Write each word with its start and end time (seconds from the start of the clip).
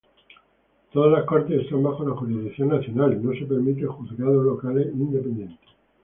Todas 0.91 1.11
las 1.11 1.25
cortes 1.27 1.61
están 1.61 1.83
bajo 1.83 2.03
la 2.03 2.15
jurisdicción 2.15 2.69
nacional, 2.69 3.23
no 3.23 3.33
se 3.33 3.45
permiten 3.45 3.85
juzgados 3.85 4.43
locales 4.43 4.87
independientes. 4.95 5.59